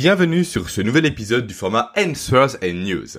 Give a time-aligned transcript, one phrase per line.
[0.00, 3.18] Bienvenue sur ce nouvel épisode du format Answers and News.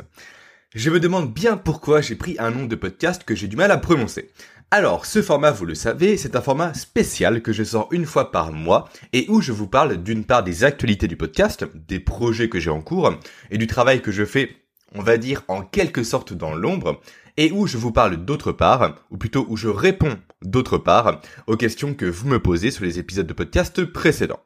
[0.74, 3.72] Je me demande bien pourquoi j'ai pris un nom de podcast que j'ai du mal
[3.72, 4.30] à prononcer.
[4.72, 8.32] Alors, ce format, vous le savez, c'est un format spécial que je sors une fois
[8.32, 12.48] par mois et où je vous parle d'une part des actualités du podcast, des projets
[12.48, 13.14] que j'ai en cours
[13.52, 14.50] et du travail que je fais,
[14.96, 17.02] on va dire, en quelque sorte dans l'ombre
[17.36, 21.58] et où je vous parle d'autre part, ou plutôt où je réponds d'autre part aux
[21.58, 24.40] questions que vous me posez sur les épisodes de podcast précédents.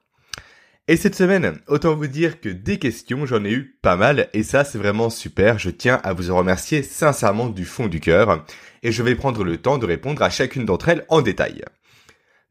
[0.89, 4.43] Et cette semaine, autant vous dire que des questions, j'en ai eu pas mal, et
[4.43, 8.45] ça c'est vraiment super, je tiens à vous en remercier sincèrement du fond du cœur,
[8.83, 11.63] et je vais prendre le temps de répondre à chacune d'entre elles en détail.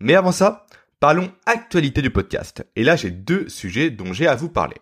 [0.00, 0.64] Mais avant ça,
[0.98, 4.78] parlons actualité du podcast, et là j'ai deux sujets dont j'ai à vous parler.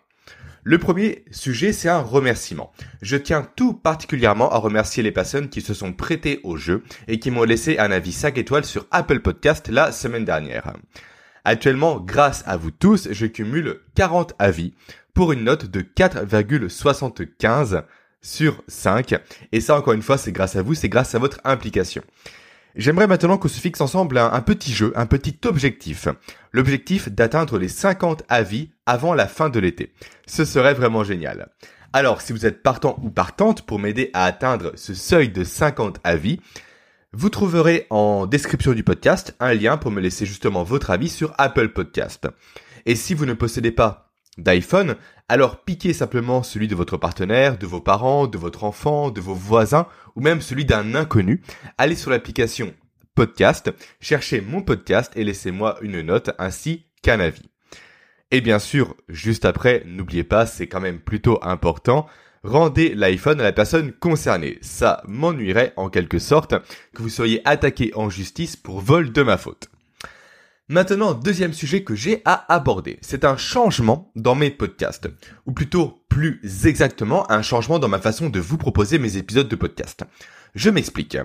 [0.63, 2.71] Le premier sujet, c'est un remerciement.
[3.01, 7.19] Je tiens tout particulièrement à remercier les personnes qui se sont prêtées au jeu et
[7.19, 10.73] qui m'ont laissé un avis 5 étoiles sur Apple Podcast la semaine dernière.
[11.43, 14.73] Actuellement, grâce à vous tous, je cumule 40 avis
[15.13, 17.83] pour une note de 4,75
[18.21, 19.15] sur 5.
[19.51, 22.03] Et ça, encore une fois, c'est grâce à vous, c'est grâce à votre implication.
[22.75, 26.07] J'aimerais maintenant qu'on se fixe ensemble un, petit jeu, un petit objectif.
[26.51, 29.91] L'objectif d'atteindre les 50 avis avant la fin de l'été.
[30.25, 31.49] Ce serait vraiment génial.
[31.91, 35.99] Alors, si vous êtes partant ou partante pour m'aider à atteindre ce seuil de 50
[36.05, 36.39] avis,
[37.13, 41.33] vous trouverez en description du podcast un lien pour me laisser justement votre avis sur
[41.37, 42.29] Apple Podcast.
[42.85, 44.95] Et si vous ne possédez pas d'iPhone,
[45.27, 49.33] alors piquez simplement celui de votre partenaire, de vos parents, de votre enfant, de vos
[49.33, 51.41] voisins ou même celui d'un inconnu.
[51.77, 52.73] Allez sur l'application
[53.13, 57.49] podcast, cherchez mon podcast et laissez-moi une note ainsi qu'un avis.
[58.31, 62.07] Et bien sûr, juste après, n'oubliez pas, c'est quand même plutôt important,
[62.43, 64.57] rendez l'iPhone à la personne concernée.
[64.61, 66.55] Ça m'ennuierait en quelque sorte
[66.93, 69.69] que vous soyez attaqué en justice pour vol de ma faute.
[70.69, 72.97] Maintenant, deuxième sujet que j'ai à aborder.
[73.01, 75.09] C'est un changement dans mes podcasts.
[75.45, 79.55] Ou plutôt, plus exactement, un changement dans ma façon de vous proposer mes épisodes de
[79.57, 80.05] podcast.
[80.55, 81.17] Je m'explique.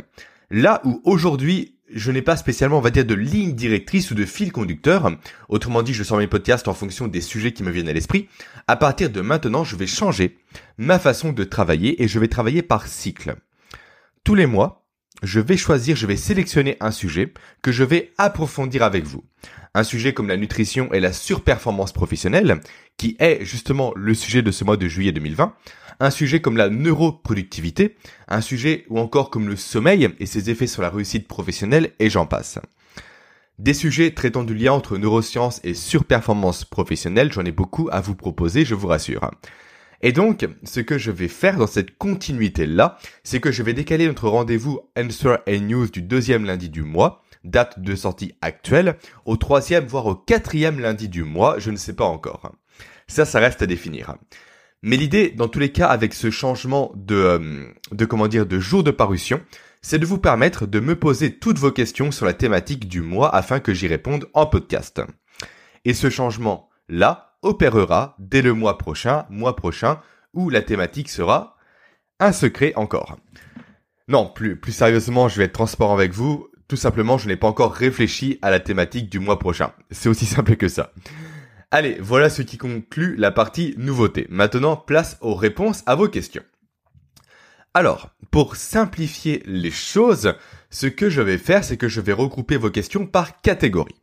[0.51, 4.25] Là où aujourd'hui, je n'ai pas spécialement, on va dire, de ligne directrice ou de
[4.25, 5.11] fil conducteur,
[5.49, 8.29] autrement dit, je sors mes podcasts en fonction des sujets qui me viennent à l'esprit,
[8.67, 10.39] à partir de maintenant, je vais changer
[10.79, 13.37] ma façon de travailler et je vais travailler par cycle.
[14.25, 14.87] Tous les mois,
[15.23, 17.33] je vais choisir, je vais sélectionner un sujet
[17.63, 19.25] que je vais approfondir avec vous.
[19.75, 22.61] Un sujet comme la nutrition et la surperformance professionnelle,
[22.97, 25.55] qui est justement le sujet de ce mois de juillet 2020.
[25.99, 27.97] Un sujet comme la neuroproductivité,
[28.29, 32.11] un sujet ou encore comme le sommeil et ses effets sur la réussite professionnelle et
[32.11, 32.59] j'en passe.
[33.59, 38.15] Des sujets traitant du lien entre neurosciences et surperformance professionnelle, j'en ai beaucoup à vous
[38.15, 39.31] proposer, je vous rassure.
[40.03, 44.07] Et donc, ce que je vais faire dans cette continuité-là, c'est que je vais décaler
[44.07, 49.39] notre rendez-vous Answer and News du deuxième lundi du mois, date de sortie actuelle, au
[49.39, 52.53] troisième voire au quatrième lundi du mois, je ne sais pas encore.
[53.09, 54.17] Ça, ça reste à définir.
[54.83, 58.59] Mais l'idée, dans tous les cas, avec ce changement de, euh, de comment dire, de
[58.59, 59.41] jour de parution,
[59.83, 63.35] c'est de vous permettre de me poser toutes vos questions sur la thématique du mois
[63.35, 65.01] afin que j'y réponde en podcast.
[65.85, 70.01] Et ce changement-là, opérera dès le mois prochain, mois prochain,
[70.35, 71.57] où la thématique sera
[72.19, 73.17] un secret encore.
[74.09, 76.49] Non, plus, plus sérieusement, je vais être transparent avec vous.
[76.69, 79.73] Tout simplement, je n'ai pas encore réfléchi à la thématique du mois prochain.
[79.91, 80.93] C'est aussi simple que ça.
[81.73, 84.27] Allez, voilà ce qui conclut la partie nouveauté.
[84.31, 86.45] Maintenant, place aux réponses à vos questions.
[87.75, 90.35] Alors, pour simplifier les choses,
[90.71, 93.97] ce que je vais faire, c'est que je vais regrouper vos questions par catégorie.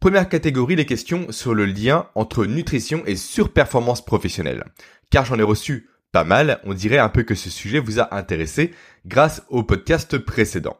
[0.00, 4.64] Première catégorie, les questions sur le lien entre nutrition et surperformance professionnelle.
[5.10, 8.14] Car j'en ai reçu pas mal, on dirait un peu que ce sujet vous a
[8.14, 8.72] intéressé
[9.06, 10.76] grâce au podcast précédent.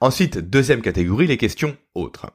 [0.00, 2.26] Ensuite, deuxième catégorie, les questions autres.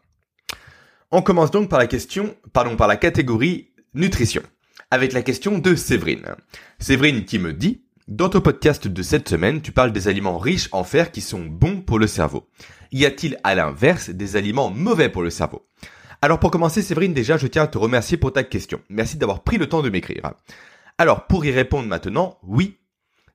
[1.09, 4.41] On commence donc par la question, pardon, par la catégorie nutrition,
[4.91, 6.35] avec la question de Séverine.
[6.79, 10.67] Séverine qui me dit, dans ton podcast de cette semaine, tu parles des aliments riches
[10.73, 12.49] en fer qui sont bons pour le cerveau.
[12.91, 15.65] Y a-t-il à l'inverse des aliments mauvais pour le cerveau?
[16.21, 18.81] Alors pour commencer, Séverine, déjà, je tiens à te remercier pour ta question.
[18.89, 20.33] Merci d'avoir pris le temps de m'écrire.
[20.97, 22.79] Alors pour y répondre maintenant, oui,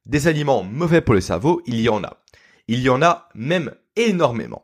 [0.04, 2.18] des aliments mauvais pour le cerveau, il y en a.
[2.68, 4.62] Il y en a même énormément.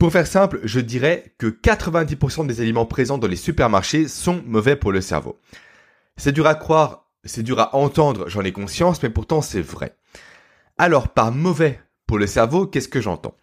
[0.00, 4.74] Pour faire simple, je dirais que 90% des aliments présents dans les supermarchés sont mauvais
[4.74, 5.38] pour le cerveau.
[6.16, 9.94] C'est dur à croire, c'est dur à entendre, j'en ai conscience, mais pourtant c'est vrai.
[10.78, 13.34] Alors par mauvais pour le cerveau, qu'est-ce que j'entends?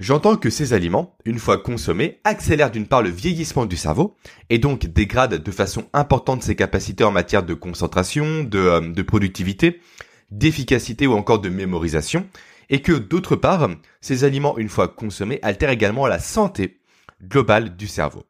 [0.00, 4.16] J'entends que ces aliments, une fois consommés, accélèrent d'une part le vieillissement du cerveau
[4.48, 9.82] et donc dégradent de façon importante ses capacités en matière de concentration, de, euh, productivité,
[10.30, 12.26] d'efficacité ou encore de mémorisation,
[12.70, 13.68] et que d'autre part,
[14.00, 16.80] ces aliments, une fois consommés, altèrent également la santé
[17.22, 18.24] globale du cerveau.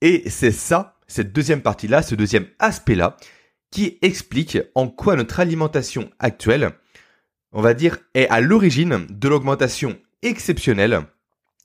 [0.00, 3.16] Et c'est ça, cette deuxième partie-là, ce deuxième aspect-là,
[3.70, 6.72] qui explique en quoi notre alimentation actuelle,
[7.52, 11.00] on va dire, est à l'origine de l'augmentation exceptionnelle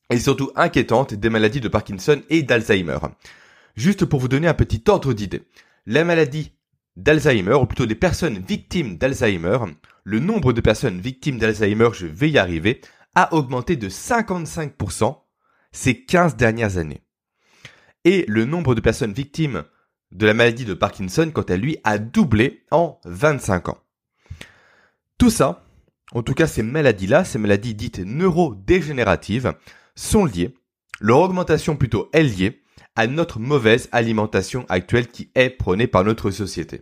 [0.09, 2.97] et surtout inquiétante des maladies de Parkinson et d'Alzheimer.
[3.75, 5.43] Juste pour vous donner un petit ordre d'idée.
[5.85, 6.53] La maladie
[6.97, 9.59] d'Alzheimer, ou plutôt des personnes victimes d'Alzheimer,
[10.03, 12.81] le nombre de personnes victimes d'Alzheimer, je vais y arriver,
[13.15, 15.15] a augmenté de 55%
[15.71, 17.03] ces 15 dernières années.
[18.03, 19.63] Et le nombre de personnes victimes
[20.11, 23.77] de la maladie de Parkinson, quant à lui, a doublé en 25 ans.
[25.17, 25.65] Tout ça,
[26.13, 29.53] en tout cas ces maladies-là, ces maladies dites neurodégénératives,
[29.95, 30.53] sont liées,
[30.99, 32.63] leur augmentation plutôt est liée,
[32.97, 36.81] à notre mauvaise alimentation actuelle qui est prônée par notre société.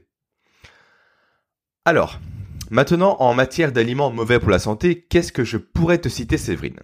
[1.84, 2.20] Alors,
[2.72, 6.80] maintenant en matière d'aliments mauvais pour la santé, qu'est-ce que je pourrais te citer Séverine?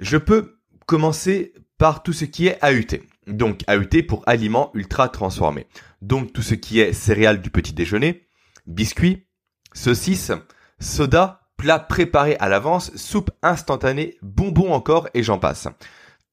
[0.00, 3.00] Je peux commencer par tout ce qui est AUT.
[3.28, 5.68] Donc AUT pour aliments ultra transformés.
[6.02, 8.26] Donc tout ce qui est céréales du petit déjeuner,
[8.66, 9.28] biscuits,
[9.72, 10.32] saucisses,
[10.80, 15.68] soda, plats préparés à l'avance, soupe instantanée, bonbons encore et j'en passe.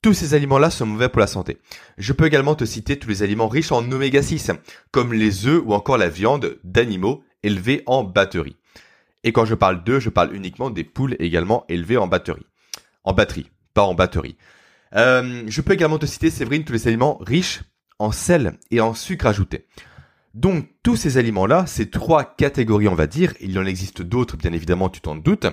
[0.01, 1.57] Tous ces aliments-là sont mauvais pour la santé.
[1.97, 4.51] Je peux également te citer tous les aliments riches en oméga 6,
[4.91, 8.57] comme les œufs ou encore la viande d'animaux élevés en batterie.
[9.23, 12.45] Et quand je parle d'œufs, je parle uniquement des poules également élevées en batterie.
[13.03, 14.37] En batterie, pas en batterie.
[14.95, 17.61] Euh, je peux également te citer, Séverine, tous les aliments riches
[17.97, 19.65] en sel et en sucre ajouté.
[20.35, 24.51] Donc tous ces aliments-là, ces trois catégories on va dire, il en existe d'autres bien
[24.51, 25.47] évidemment, tu t'en doutes,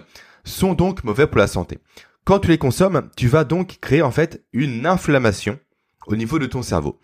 [0.45, 1.79] sont donc mauvais pour la santé.
[2.25, 5.59] Quand tu les consommes, tu vas donc créer en fait une inflammation
[6.07, 7.01] au niveau de ton cerveau.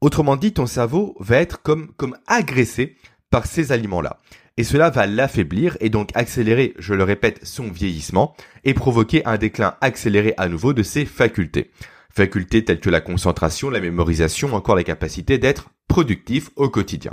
[0.00, 2.96] Autrement dit, ton cerveau va être comme, comme agressé
[3.30, 4.18] par ces aliments-là.
[4.56, 8.34] Et cela va l'affaiblir et donc accélérer, je le répète, son vieillissement
[8.64, 11.70] et provoquer un déclin accéléré à nouveau de ses facultés.
[12.10, 17.12] Facultés telles que la concentration, la mémorisation, encore la capacité d'être productif au quotidien.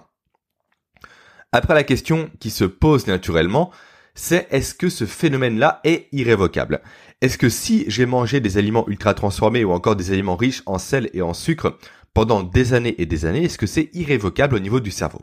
[1.51, 3.71] Après la question qui se pose naturellement,
[4.13, 6.81] c'est est-ce que ce phénomène-là est irrévocable?
[7.21, 10.77] Est-ce que si j'ai mangé des aliments ultra transformés ou encore des aliments riches en
[10.77, 11.77] sel et en sucre
[12.13, 15.21] pendant des années et des années, est-ce que c'est irrévocable au niveau du cerveau?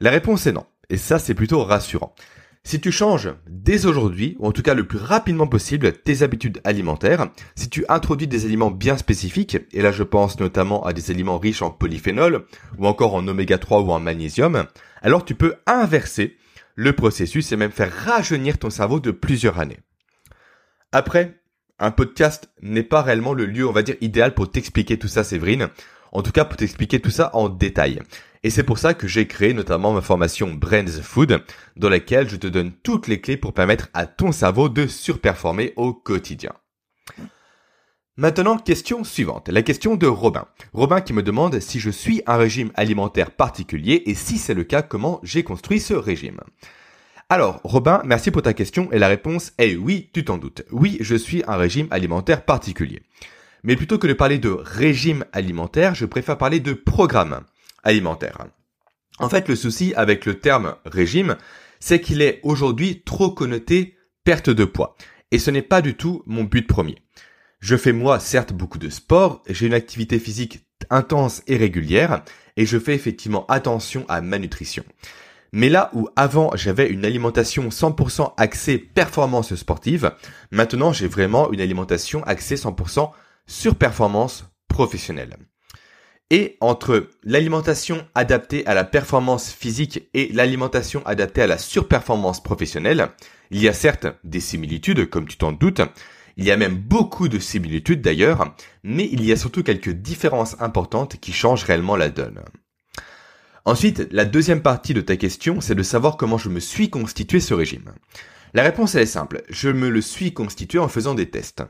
[0.00, 0.66] La réponse est non.
[0.88, 2.14] Et ça, c'est plutôt rassurant.
[2.64, 6.60] Si tu changes dès aujourd'hui, ou en tout cas le plus rapidement possible, tes habitudes
[6.64, 11.10] alimentaires, si tu introduis des aliments bien spécifiques, et là je pense notamment à des
[11.10, 12.44] aliments riches en polyphénol,
[12.76, 14.66] ou encore en oméga 3 ou en magnésium,
[15.00, 16.36] alors tu peux inverser
[16.74, 19.80] le processus et même faire rajeunir ton cerveau de plusieurs années.
[20.92, 21.40] Après,
[21.78, 25.22] un podcast n'est pas réellement le lieu, on va dire, idéal pour t'expliquer tout ça,
[25.22, 25.68] Séverine.
[26.10, 28.00] En tout cas, pour t'expliquer tout ça en détail.
[28.42, 31.44] Et c'est pour ça que j'ai créé notamment ma formation Brains Food,
[31.76, 35.72] dans laquelle je te donne toutes les clés pour permettre à ton cerveau de surperformer
[35.76, 36.52] au quotidien.
[38.16, 39.48] Maintenant, question suivante.
[39.48, 40.46] La question de Robin.
[40.72, 44.64] Robin qui me demande si je suis un régime alimentaire particulier et si c'est le
[44.64, 46.40] cas, comment j'ai construit ce régime.
[47.32, 50.64] Alors, Robin, merci pour ta question et la réponse est oui, tu t'en doutes.
[50.72, 53.02] Oui, je suis un régime alimentaire particulier.
[53.62, 57.42] Mais plutôt que de parler de régime alimentaire, je préfère parler de programme
[57.84, 58.46] alimentaire.
[59.20, 61.36] En fait, le souci avec le terme régime,
[61.78, 64.96] c'est qu'il est aujourd'hui trop connoté perte de poids.
[65.30, 66.96] Et ce n'est pas du tout mon but premier.
[67.60, 72.24] Je fais moi certes beaucoup de sport, j'ai une activité physique intense et régulière,
[72.56, 74.82] et je fais effectivement attention à ma nutrition.
[75.52, 80.12] Mais là où avant j'avais une alimentation 100% axée performance sportive,
[80.50, 83.10] maintenant j'ai vraiment une alimentation axée 100%
[83.46, 85.36] sur performance professionnelle.
[86.32, 93.08] Et entre l'alimentation adaptée à la performance physique et l'alimentation adaptée à la surperformance professionnelle,
[93.50, 95.82] il y a certes des similitudes, comme tu t'en doutes,
[96.36, 98.54] il y a même beaucoup de similitudes d'ailleurs,
[98.84, 102.44] mais il y a surtout quelques différences importantes qui changent réellement la donne.
[103.70, 107.38] Ensuite, la deuxième partie de ta question, c'est de savoir comment je me suis constitué
[107.38, 107.92] ce régime.
[108.52, 111.62] La réponse est simple, je me le suis constitué en faisant des tests.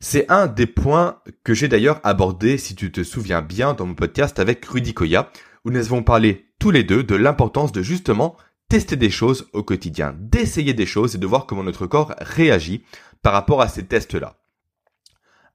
[0.00, 3.94] C'est un des points que j'ai d'ailleurs abordé, si tu te souviens bien, dans mon
[3.94, 5.30] podcast avec Rudy Koya,
[5.66, 8.34] où nous avons parlé tous les deux de l'importance de justement
[8.70, 12.84] tester des choses au quotidien, d'essayer des choses et de voir comment notre corps réagit
[13.20, 14.38] par rapport à ces tests-là.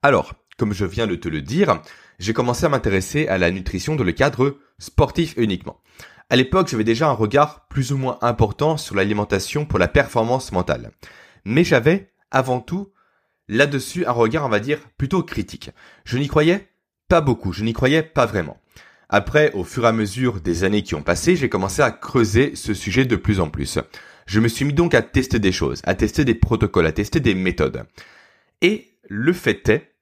[0.04, 1.82] Alors, comme je viens de te le dire,
[2.20, 5.80] j'ai commencé à m'intéresser à la nutrition dans le cadre sportif uniquement.
[6.30, 10.52] À l'époque, j'avais déjà un regard plus ou moins important sur l'alimentation pour la performance
[10.52, 10.90] mentale.
[11.44, 12.92] Mais j'avais, avant tout,
[13.48, 15.70] là-dessus un regard, on va dire, plutôt critique.
[16.04, 16.68] Je n'y croyais
[17.08, 18.58] pas beaucoup, je n'y croyais pas vraiment.
[19.10, 22.56] Après, au fur et à mesure des années qui ont passé, j'ai commencé à creuser
[22.56, 23.78] ce sujet de plus en plus.
[24.26, 27.20] Je me suis mis donc à tester des choses, à tester des protocoles, à tester
[27.20, 27.84] des méthodes.
[28.62, 29.93] Et le fait est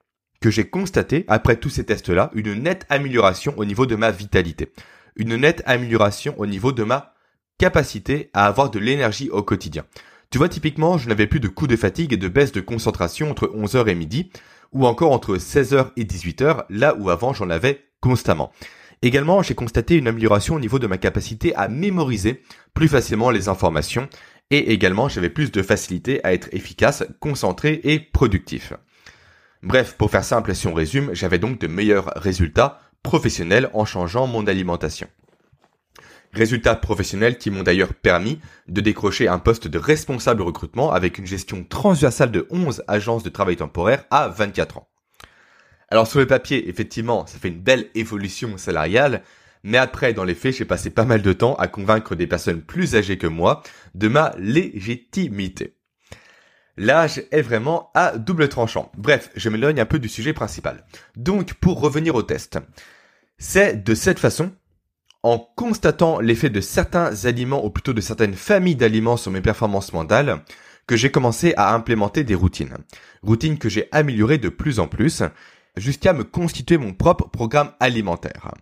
[0.43, 4.73] que j'ai constaté, après tous ces tests-là, une nette amélioration au niveau de ma vitalité.
[5.17, 7.15] Une nette amélioration au niveau de ma
[7.57, 9.85] capacité à avoir de l'énergie au quotidien.
[10.31, 13.31] Tu vois, typiquement, je n'avais plus de coups de fatigue et de baisse de concentration
[13.31, 14.31] entre 11h et midi,
[14.73, 18.51] ou encore entre 16h et 18h, là où avant j'en avais constamment.
[19.03, 22.43] Également, j'ai constaté une amélioration au niveau de ma capacité à mémoriser
[22.75, 24.09] plus facilement les informations,
[24.51, 28.73] et également j'avais plus de facilité à être efficace, concentré et productif.
[29.63, 34.27] Bref, pour faire simple, si on résume, j'avais donc de meilleurs résultats professionnels en changeant
[34.27, 35.07] mon alimentation.
[36.33, 41.27] Résultats professionnels qui m'ont d'ailleurs permis de décrocher un poste de responsable recrutement avec une
[41.27, 44.89] gestion transversale de 11 agences de travail temporaire à 24 ans.
[45.91, 49.23] Alors sur le papier, effectivement, ça fait une belle évolution salariale,
[49.63, 52.63] mais après, dans les faits, j'ai passé pas mal de temps à convaincre des personnes
[52.63, 53.63] plus âgées que moi
[53.95, 55.77] de ma légitimité.
[56.77, 58.91] L'âge est vraiment à double tranchant.
[58.97, 60.85] Bref, je m'éloigne un peu du sujet principal.
[61.17, 62.59] Donc, pour revenir au test,
[63.39, 64.53] c'est de cette façon
[65.23, 69.93] en constatant l'effet de certains aliments ou plutôt de certaines familles d'aliments sur mes performances
[69.93, 70.43] mentales
[70.87, 72.77] que j'ai commencé à implémenter des routines.
[73.23, 75.23] Routines que j'ai améliorées de plus en plus
[75.77, 78.53] jusqu'à me constituer mon propre programme alimentaire.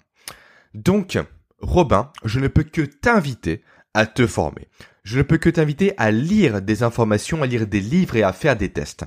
[0.75, 1.19] Donc,
[1.61, 3.63] Robin, je ne peux que t'inviter
[3.95, 4.69] à te former.
[5.03, 8.33] Je ne peux que t'inviter à lire des informations, à lire des livres et à
[8.33, 9.05] faire des tests.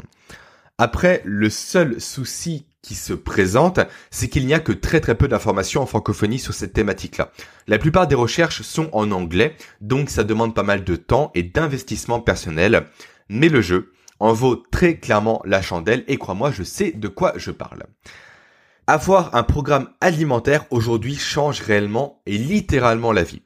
[0.78, 3.80] Après, le seul souci qui se présente,
[4.12, 7.32] c'est qu'il n'y a que très très peu d'informations en francophonie sur cette thématique-là.
[7.68, 11.44] La plupart des recherches sont en anglais, donc ça demande pas mal de temps et
[11.44, 12.88] d'investissement personnel,
[13.30, 17.34] mais le jeu en vaut très clairement la chandelle et crois-moi, je sais de quoi
[17.38, 17.84] je parle.
[18.86, 23.42] Avoir un programme alimentaire aujourd'hui change réellement et littéralement la vie.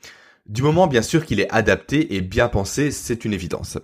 [0.47, 3.77] Du moment bien sûr qu'il est adapté et bien pensé, c'est une évidence.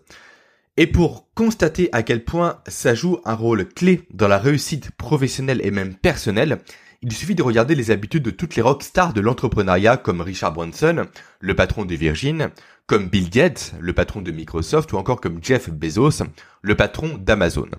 [0.77, 5.61] Et pour constater à quel point ça joue un rôle clé dans la réussite professionnelle
[5.63, 6.59] et même personnelle,
[7.03, 11.05] il suffit de regarder les habitudes de toutes les rockstars de l'entrepreneuriat comme Richard Branson,
[11.41, 12.49] le patron de Virgin,
[12.87, 16.23] comme Bill Gates, le patron de Microsoft, ou encore comme Jeff Bezos,
[16.61, 17.69] le patron d'Amazon.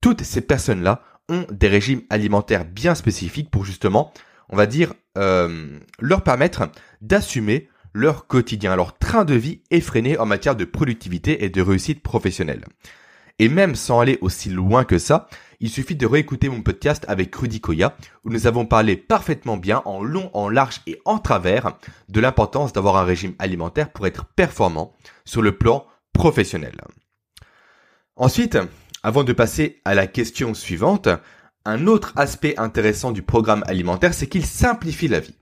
[0.00, 4.12] Toutes ces personnes-là ont des régimes alimentaires bien spécifiques pour justement,
[4.48, 6.70] on va dire, euh, leur permettre
[7.00, 12.02] d'assumer leur quotidien, leur train de vie effréné en matière de productivité et de réussite
[12.02, 12.64] professionnelle.
[13.38, 15.28] Et même sans aller aussi loin que ça,
[15.60, 19.82] il suffit de réécouter mon podcast avec Rudy Koya, où nous avons parlé parfaitement bien,
[19.84, 21.78] en long, en large et en travers,
[22.08, 24.94] de l'importance d'avoir un régime alimentaire pour être performant
[25.24, 26.76] sur le plan professionnel.
[28.16, 28.58] Ensuite,
[29.02, 31.08] avant de passer à la question suivante,
[31.64, 35.36] un autre aspect intéressant du programme alimentaire, c'est qu'il simplifie la vie.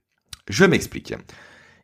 [0.48, 1.14] Je m'explique.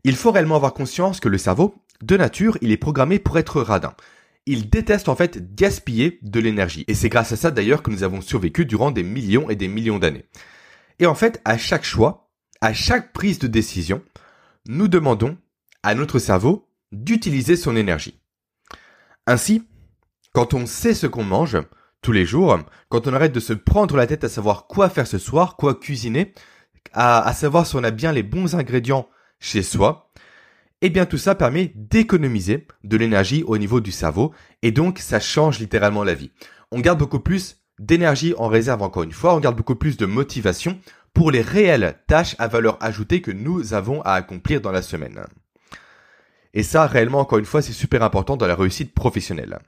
[0.04, 3.60] Il faut réellement avoir conscience que le cerveau, de nature, il est programmé pour être
[3.60, 3.94] radin.
[4.46, 6.84] Il déteste en fait gaspiller de l'énergie.
[6.86, 9.68] Et c'est grâce à ça d'ailleurs que nous avons survécu durant des millions et des
[9.68, 10.26] millions d'années.
[10.98, 12.30] Et en fait, à chaque choix,
[12.60, 14.02] à chaque prise de décision,
[14.66, 15.38] nous demandons
[15.82, 18.20] à notre cerveau d'utiliser son énergie.
[19.26, 19.66] Ainsi,
[20.32, 21.58] quand on sait ce qu'on mange
[22.02, 22.58] tous les jours,
[22.90, 25.74] quand on arrête de se prendre la tête à savoir quoi faire ce soir, quoi
[25.74, 26.34] cuisiner,
[26.92, 29.08] à, savoir si on a bien les bons ingrédients
[29.44, 30.10] chez soi,
[30.80, 34.32] et eh bien tout ça permet d'économiser de l'énergie au niveau du cerveau
[34.62, 36.30] et donc ça change littéralement la vie.
[36.70, 40.06] On garde beaucoup plus d'énergie en réserve encore une fois, on garde beaucoup plus de
[40.06, 40.78] motivation
[41.12, 45.24] pour les réelles tâches à valeur ajoutée que nous avons à accomplir dans la semaine.
[46.54, 49.58] Et ça, réellement, encore une fois, c'est super important dans la réussite professionnelle.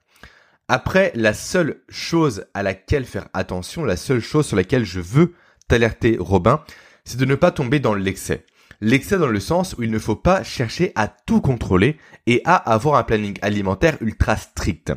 [0.68, 5.34] Après, la seule chose à laquelle faire attention, la seule chose sur laquelle je veux
[5.68, 6.62] t'alerter, Robin,
[7.04, 8.44] c'est de ne pas tomber dans l'excès.
[8.80, 12.56] L'excès dans le sens où il ne faut pas chercher à tout contrôler et à
[12.56, 14.92] avoir un planning alimentaire ultra strict.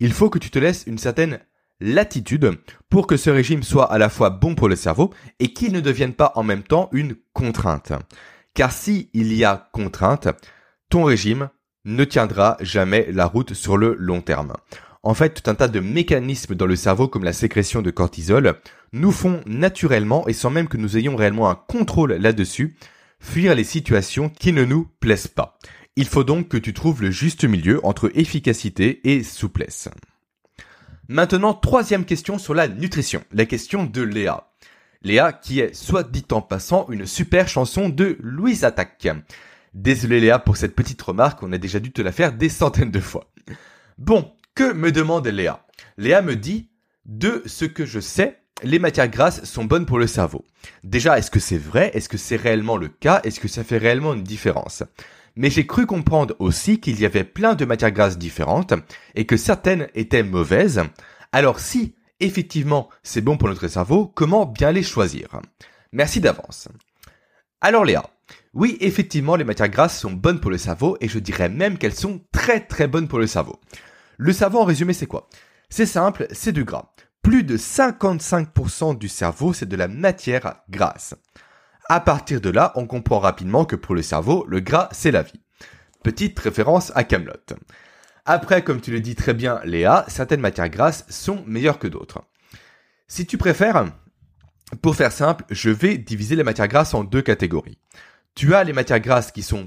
[0.00, 1.40] Il faut que tu te laisses une certaine
[1.80, 2.52] latitude
[2.88, 5.80] pour que ce régime soit à la fois bon pour le cerveau et qu'il ne
[5.80, 7.92] devienne pas en même temps une contrainte.
[8.54, 10.28] Car si il y a contrainte,
[10.90, 11.50] ton régime
[11.84, 14.54] ne tiendra jamais la route sur le long terme.
[15.02, 18.60] En fait, tout un tas de mécanismes dans le cerveau comme la sécrétion de cortisol
[18.92, 22.76] nous font naturellement et sans même que nous ayons réellement un contrôle là-dessus
[23.20, 25.58] fuir les situations qui ne nous plaisent pas.
[25.96, 29.88] Il faut donc que tu trouves le juste milieu entre efficacité et souplesse.
[31.08, 34.52] Maintenant, troisième question sur la nutrition, la question de Léa.
[35.02, 39.08] Léa qui est, soit dit en passant, une super chanson de Louise Attaque.
[39.74, 42.90] Désolé Léa pour cette petite remarque, on a déjà dû te la faire des centaines
[42.90, 43.32] de fois.
[43.96, 45.66] Bon, que me demande Léa?
[45.96, 46.70] Léa me dit,
[47.06, 50.44] de ce que je sais, les matières grasses sont bonnes pour le cerveau.
[50.84, 51.90] Déjà, est-ce que c'est vrai?
[51.94, 53.20] Est-ce que c'est réellement le cas?
[53.24, 54.82] Est-ce que ça fait réellement une différence?
[55.36, 58.74] Mais j'ai cru comprendre aussi qu'il y avait plein de matières grasses différentes
[59.14, 60.82] et que certaines étaient mauvaises.
[61.30, 65.28] Alors si effectivement c'est bon pour notre cerveau, comment bien les choisir?
[65.92, 66.68] Merci d'avance.
[67.60, 68.10] Alors Léa,
[68.52, 71.94] oui effectivement les matières grasses sont bonnes pour le cerveau et je dirais même qu'elles
[71.94, 73.60] sont très très bonnes pour le cerveau.
[74.16, 75.28] Le cerveau en résumé c'est quoi?
[75.70, 76.90] C'est simple, c'est du gras.
[77.22, 81.14] Plus de 55% du cerveau c'est de la matière grasse.
[81.88, 85.22] À partir de là, on comprend rapidement que pour le cerveau, le gras c'est la
[85.22, 85.40] vie.
[86.02, 87.32] Petite référence à Camelot.
[88.24, 92.22] Après, comme tu le dis très bien, Léa, certaines matières grasses sont meilleures que d'autres.
[93.06, 93.86] Si tu préfères,
[94.82, 97.78] pour faire simple, je vais diviser les matières grasses en deux catégories.
[98.34, 99.66] Tu as les matières grasses qui sont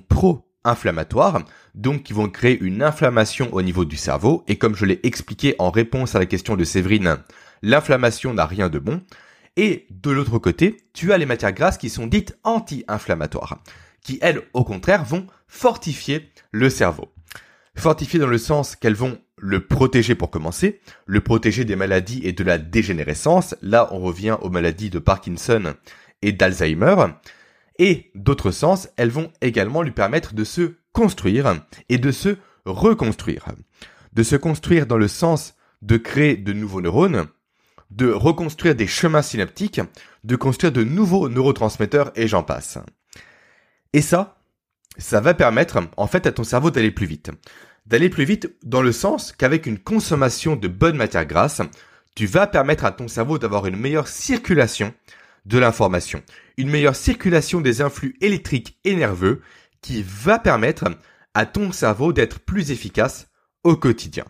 [0.62, 1.44] pro-inflammatoires,
[1.76, 5.56] donc qui vont créer une inflammation au niveau du cerveau, et comme je l'ai expliqué
[5.60, 7.18] en réponse à la question de Séverine,
[7.62, 9.02] l'inflammation n'a rien de bon.
[9.58, 13.62] Et de l'autre côté, tu as les matières grasses qui sont dites anti-inflammatoires,
[14.02, 17.12] qui elles, au contraire, vont fortifier le cerveau.
[17.76, 22.32] Fortifier dans le sens qu'elles vont le protéger pour commencer, le protéger des maladies et
[22.32, 25.74] de la dégénérescence, là on revient aux maladies de Parkinson
[26.22, 26.96] et d'Alzheimer,
[27.82, 33.46] et d'autre sens, elles vont également lui permettre de se construire et de se reconstruire.
[34.14, 37.26] De se construire dans le sens de créer de nouveaux neurones,
[37.90, 39.82] de reconstruire des chemins synaptiques,
[40.24, 42.78] de construire de nouveaux neurotransmetteurs et j'en passe.
[43.94, 44.38] Et ça,
[45.00, 47.32] ça va permettre en fait à ton cerveau d'aller plus vite.
[47.88, 51.64] D'aller plus vite dans le sens qu'avec une consommation de bonnes matières grasses,
[52.16, 54.94] tu vas permettre à ton cerveau d'avoir une meilleure circulation
[55.46, 56.22] de l'information,
[56.62, 59.42] une meilleure circulation des influx électriques et nerveux
[59.82, 60.86] qui va permettre
[61.34, 63.28] à ton cerveau d'être plus efficace
[63.64, 64.26] au quotidien.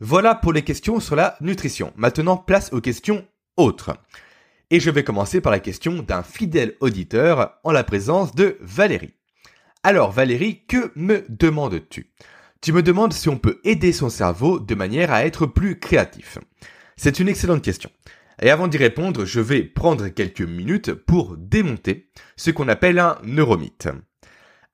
[0.00, 1.92] Voilà pour les questions sur la nutrition.
[1.96, 3.24] Maintenant, place aux questions
[3.56, 3.96] autres.
[4.70, 9.14] Et je vais commencer par la question d'un fidèle auditeur en la présence de Valérie.
[9.84, 12.10] Alors Valérie, que me demandes-tu?
[12.60, 16.38] Tu me demandes si on peut aider son cerveau de manière à être plus créatif.
[16.96, 17.90] C'est une excellente question.
[18.42, 23.18] Et avant d'y répondre, je vais prendre quelques minutes pour démonter ce qu'on appelle un
[23.24, 23.88] neuromythe.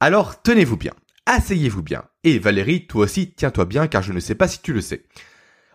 [0.00, 0.92] Alors tenez-vous bien,
[1.26, 2.04] asseyez-vous bien.
[2.24, 5.04] Et Valérie, toi aussi, tiens-toi bien car je ne sais pas si tu le sais.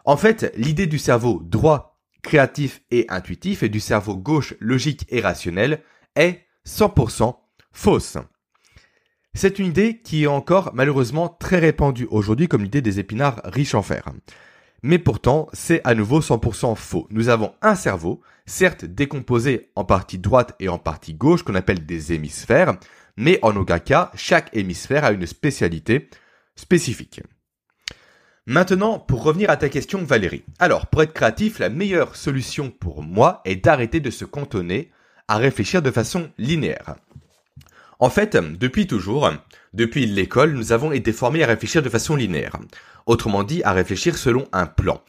[0.03, 5.21] En fait, l'idée du cerveau droit créatif et intuitif et du cerveau gauche logique et
[5.21, 5.81] rationnel
[6.15, 7.35] est 100%
[7.71, 8.17] fausse.
[9.35, 13.75] C'est une idée qui est encore malheureusement très répandue aujourd'hui comme l'idée des épinards riches
[13.75, 14.05] en fer.
[14.83, 17.07] Mais pourtant, c'est à nouveau 100% faux.
[17.09, 21.85] Nous avons un cerveau, certes décomposé en partie droite et en partie gauche, qu'on appelle
[21.85, 22.77] des hémisphères,
[23.17, 26.09] mais en aucun cas, chaque hémisphère a une spécialité
[26.55, 27.21] spécifique.
[28.47, 30.43] Maintenant, pour revenir à ta question Valérie.
[30.59, 34.91] Alors, pour être créatif, la meilleure solution pour moi est d'arrêter de se cantonner
[35.27, 36.95] à réfléchir de façon linéaire.
[37.99, 39.31] En fait, depuis toujours,
[39.73, 42.57] depuis l'école, nous avons été formés à réfléchir de façon linéaire.
[43.05, 45.01] Autrement dit, à réfléchir selon un plan.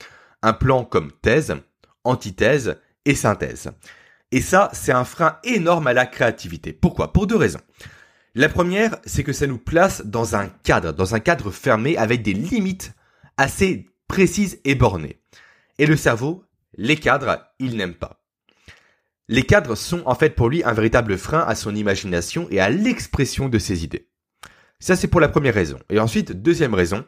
[0.42, 1.54] Un plan comme thèse,
[2.04, 3.70] antithèse et synthèse.
[4.32, 6.72] Et ça, c'est un frein énorme à la créativité.
[6.72, 7.12] Pourquoi?
[7.12, 7.60] Pour deux raisons.
[8.34, 12.22] La première, c'est que ça nous place dans un cadre, dans un cadre fermé avec
[12.22, 12.92] des limites
[13.38, 15.22] assez précise et bornée.
[15.78, 16.44] Et le cerveau,
[16.76, 18.22] les cadres, il n'aime pas.
[19.28, 22.70] Les cadres sont en fait pour lui un véritable frein à son imagination et à
[22.70, 24.08] l'expression de ses idées.
[24.78, 25.78] Ça c'est pour la première raison.
[25.90, 27.04] Et ensuite, deuxième raison,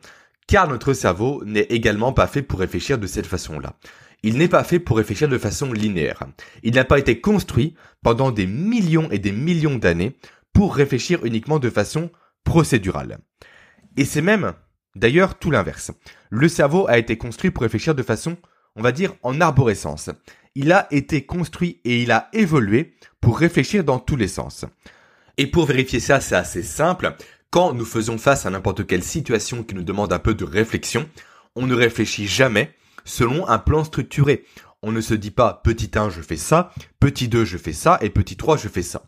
[0.49, 3.75] car notre cerveau n'est également pas fait pour réfléchir de cette façon-là.
[4.25, 6.25] Il n'est pas fait pour réfléchir de façon linéaire.
[6.65, 10.17] Il n'a pas été construit pendant des millions et des millions d'années
[10.53, 12.11] pour réfléchir uniquement de façon
[12.43, 13.19] procédurale.
[13.97, 14.55] Et c'est même
[14.99, 15.93] D'ailleurs, tout l'inverse.
[16.29, 18.37] Le cerveau a été construit pour réfléchir de façon,
[18.75, 20.11] on va dire, en arborescence.
[20.57, 24.65] Il a été construit et il a évolué pour réfléchir dans tous les sens.
[25.37, 27.15] Et pour vérifier ça, c'est assez simple.
[27.51, 31.09] Quand nous faisons face à n'importe quelle situation qui nous demande un peu de réflexion,
[31.57, 32.75] on ne réfléchit jamais
[33.07, 34.45] selon un plan structuré.
[34.83, 37.99] On ne se dit pas petit 1 je fais ça, petit 2 je fais ça
[38.03, 39.03] et petit 3 je fais ça.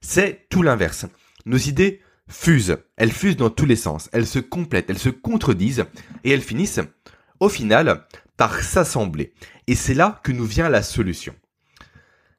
[0.00, 1.04] C'est tout l'inverse.
[1.44, 2.78] Nos idées fusent.
[2.96, 4.08] Elles fusent dans tous les sens.
[4.12, 5.84] Elles se complètent, elles se contredisent
[6.24, 6.80] et elles finissent,
[7.38, 8.06] au final,
[8.38, 9.34] par s'assembler.
[9.66, 11.34] Et c'est là que nous vient la solution.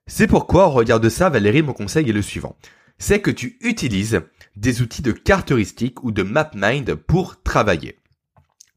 [0.07, 2.57] C'est pourquoi, au regard de ça, Valérie, mon conseil est le suivant.
[2.97, 4.21] C'est que tu utilises
[4.55, 7.97] des outils de cartes heuristiques ou de MapMind pour travailler.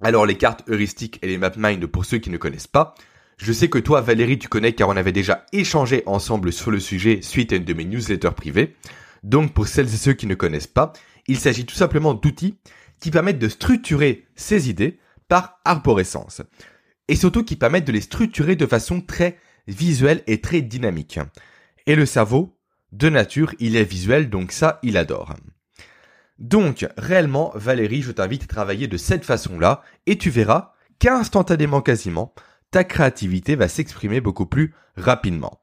[0.00, 2.94] Alors les cartes heuristiques et les MapMind, pour ceux qui ne connaissent pas,
[3.36, 6.80] je sais que toi, Valérie, tu connais car on avait déjà échangé ensemble sur le
[6.80, 8.74] sujet suite à une de mes newsletters privées.
[9.22, 10.92] Donc pour celles et ceux qui ne connaissent pas,
[11.28, 12.58] il s'agit tout simplement d'outils
[13.00, 16.42] qui permettent de structurer ces idées par arborescence.
[17.06, 19.38] Et surtout qui permettent de les structurer de façon très
[19.68, 21.20] visuelle et très dynamique.
[21.86, 22.56] Et le cerveau,
[22.92, 25.34] de nature, il est visuel, donc ça, il adore.
[26.38, 32.34] Donc, réellement, Valérie, je t'invite à travailler de cette façon-là, et tu verras qu'instantanément quasiment,
[32.70, 35.60] ta créativité va s'exprimer beaucoup plus rapidement.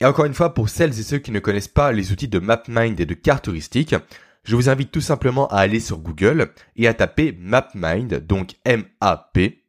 [0.00, 2.38] Et encore une fois, pour celles et ceux qui ne connaissent pas les outils de
[2.38, 3.96] MapMind et de carte heuristique,
[4.44, 9.64] je vous invite tout simplement à aller sur Google et à taper MapMind, donc M-A-P,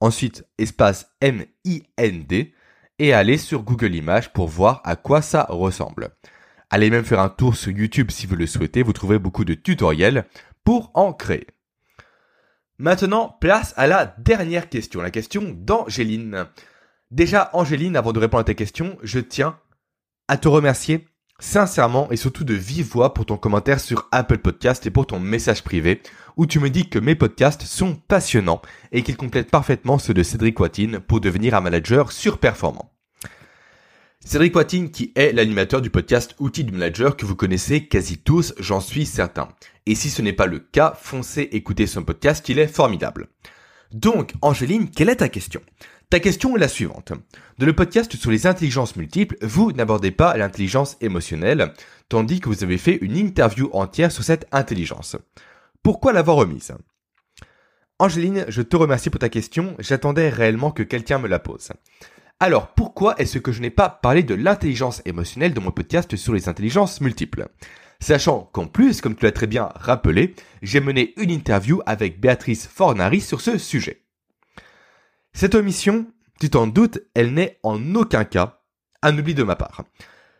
[0.00, 2.54] ensuite espace M-I-N-D,
[2.98, 6.10] et aller sur Google Images pour voir à quoi ça ressemble.
[6.70, 9.54] Allez même faire un tour sur YouTube si vous le souhaitez, vous trouverez beaucoup de
[9.54, 10.26] tutoriels
[10.64, 11.46] pour en créer.
[12.78, 16.46] Maintenant, place à la dernière question, la question d'Angéline.
[17.10, 19.58] Déjà, Angéline, avant de répondre à ta question, je tiens
[20.28, 21.06] à te remercier
[21.38, 25.20] sincèrement et surtout de vive voix pour ton commentaire sur Apple Podcast et pour ton
[25.20, 26.02] message privé
[26.36, 30.22] où tu me dis que mes podcasts sont passionnants et qu'ils complètent parfaitement ceux de
[30.22, 32.95] Cédric Watine pour devenir un manager surperformant.
[34.24, 38.54] Cédric Watine qui est l'animateur du podcast Outils du manager que vous connaissez quasi tous,
[38.58, 39.48] j'en suis certain.
[39.86, 43.28] Et si ce n'est pas le cas, foncez écouter son podcast, il est formidable.
[43.92, 45.60] Donc, Angéline, quelle est ta question?
[46.10, 47.12] Ta question est la suivante.
[47.58, 51.72] Dans le podcast sur les intelligences multiples, vous n'abordez pas l'intelligence émotionnelle,
[52.08, 55.16] tandis que vous avez fait une interview entière sur cette intelligence.
[55.82, 56.72] Pourquoi l'avoir remise?
[57.98, 61.70] Angéline, je te remercie pour ta question, j'attendais réellement que quelqu'un me la pose.
[62.38, 66.34] Alors, pourquoi est-ce que je n'ai pas parlé de l'intelligence émotionnelle dans mon podcast sur
[66.34, 67.48] les intelligences multiples?
[67.98, 72.66] Sachant qu'en plus, comme tu l'as très bien rappelé, j'ai mené une interview avec Béatrice
[72.66, 74.02] Fornari sur ce sujet.
[75.32, 78.60] Cette omission, tu t'en doutes, elle n'est en aucun cas
[79.00, 79.84] un oubli de ma part.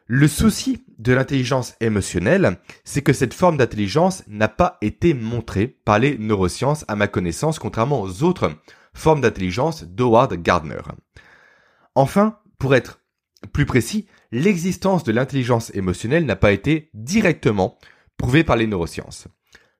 [0.06, 5.98] Le souci de l'intelligence émotionnelle, c'est que cette forme d'intelligence n'a pas été montrée par
[5.98, 8.52] les neurosciences à ma connaissance, contrairement aux autres
[8.92, 10.82] formes d'intelligence d'Howard Gardner.
[11.96, 13.00] Enfin, pour être
[13.54, 17.78] plus précis, l'existence de l'intelligence émotionnelle n'a pas été directement
[18.18, 19.28] prouvée par les neurosciences.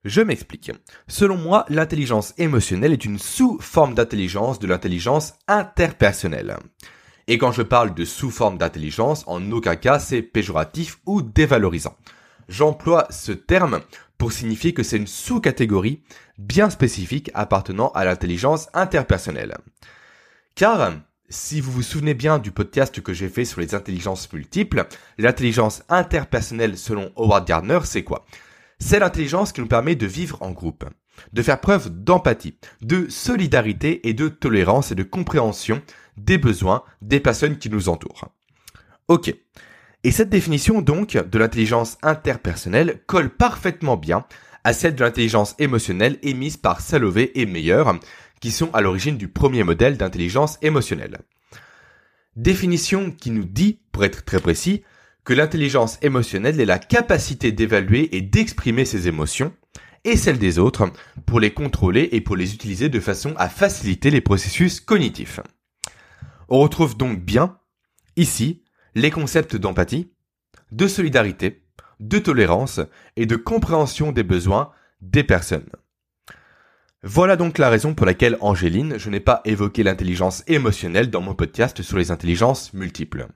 [0.02, 0.72] Je m'explique.
[1.08, 6.56] Selon moi, l'intelligence émotionnelle est une sous-forme d'intelligence de l'intelligence interpersonnelle.
[7.28, 11.98] Et quand je parle de sous-forme d'intelligence, en aucun cas c'est péjoratif ou dévalorisant.
[12.48, 13.80] J'emploie ce terme
[14.16, 16.02] pour signifier que c'est une sous-catégorie
[16.38, 19.58] bien spécifique appartenant à l'intelligence interpersonnelle.
[20.54, 20.92] Car,
[21.28, 24.86] si vous vous souvenez bien du podcast que j'ai fait sur les intelligences multiples,
[25.18, 28.26] l'intelligence interpersonnelle selon Howard Gardner, c'est quoi?
[28.78, 30.84] C'est l'intelligence qui nous permet de vivre en groupe,
[31.32, 35.82] de faire preuve d'empathie, de solidarité et de tolérance et de compréhension
[36.16, 38.28] des besoins des personnes qui nous entourent.
[39.08, 39.34] Ok.
[40.04, 44.24] Et cette définition donc de l'intelligence interpersonnelle colle parfaitement bien
[44.62, 47.84] à celle de l'intelligence émotionnelle émise par Salovey et Meyer,
[48.40, 51.18] qui sont à l'origine du premier modèle d'intelligence émotionnelle.
[52.36, 54.82] Définition qui nous dit, pour être très précis,
[55.24, 59.52] que l'intelligence émotionnelle est la capacité d'évaluer et d'exprimer ses émotions
[60.04, 60.90] et celles des autres
[61.26, 65.40] pour les contrôler et pour les utiliser de façon à faciliter les processus cognitifs.
[66.48, 67.58] On retrouve donc bien,
[68.14, 68.62] ici,
[68.94, 70.12] les concepts d'empathie,
[70.70, 71.64] de solidarité,
[71.98, 72.80] de tolérance
[73.16, 74.70] et de compréhension des besoins
[75.00, 75.68] des personnes.
[77.02, 81.34] Voilà donc la raison pour laquelle, Angéline, je n'ai pas évoqué l'intelligence émotionnelle dans mon
[81.34, 83.28] podcast sur les intelligences multiples.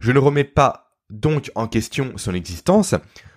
[0.00, 2.94] Je ne remets pas donc en question son existence,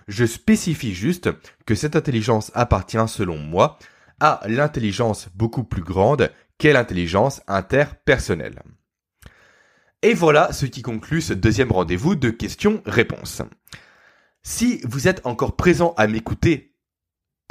[0.08, 1.30] je spécifie juste
[1.66, 3.78] que cette intelligence appartient selon moi
[4.20, 8.62] à l'intelligence beaucoup plus grande qu'est l'intelligence interpersonnelle.
[10.02, 13.42] Et voilà ce qui conclut ce deuxième rendez-vous de questions-réponses.
[14.42, 16.73] Si vous êtes encore présent à m'écouter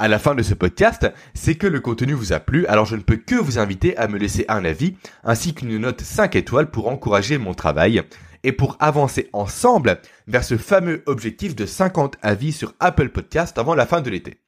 [0.04, 2.94] à la fin de ce podcast, c'est que le contenu vous a plu, alors je
[2.94, 6.70] ne peux que vous inviter à me laisser un avis ainsi qu'une note 5 étoiles
[6.70, 8.02] pour encourager mon travail
[8.42, 13.74] et pour avancer ensemble vers ce fameux objectif de 50 avis sur Apple Podcast avant
[13.74, 14.42] la fin de l'été.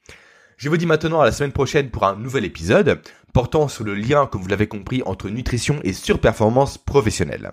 [0.59, 3.01] Je vous dis maintenant à la semaine prochaine pour un nouvel épisode
[3.33, 7.51] portant sur le lien, comme vous l'avez compris, entre nutrition et surperformance professionnelle.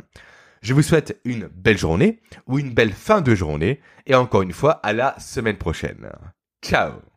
[0.61, 4.51] Je vous souhaite une belle journée ou une belle fin de journée et encore une
[4.51, 6.11] fois à la semaine prochaine.
[6.61, 7.12] Ciao